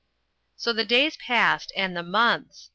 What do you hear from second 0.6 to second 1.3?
the days